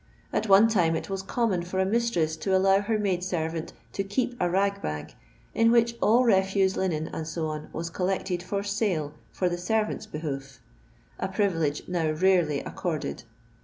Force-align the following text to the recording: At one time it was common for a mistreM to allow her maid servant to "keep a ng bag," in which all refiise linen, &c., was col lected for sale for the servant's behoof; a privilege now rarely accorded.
At 0.33 0.49
one 0.49 0.67
time 0.67 0.95
it 0.95 1.11
was 1.11 1.21
common 1.21 1.61
for 1.61 1.79
a 1.79 1.85
mistreM 1.85 2.39
to 2.39 2.57
allow 2.57 2.81
her 2.81 2.97
maid 2.97 3.23
servant 3.23 3.71
to 3.93 4.03
"keep 4.03 4.33
a 4.41 4.45
ng 4.45 4.79
bag," 4.81 5.13
in 5.53 5.69
which 5.69 5.95
all 6.01 6.23
refiise 6.23 6.75
linen, 6.75 7.07
&c., 7.23 7.39
was 7.71 7.91
col 7.91 8.07
lected 8.07 8.41
for 8.41 8.63
sale 8.63 9.13
for 9.31 9.47
the 9.47 9.59
servant's 9.59 10.07
behoof; 10.07 10.57
a 11.19 11.27
privilege 11.27 11.87
now 11.87 12.09
rarely 12.09 12.61
accorded. 12.61 13.25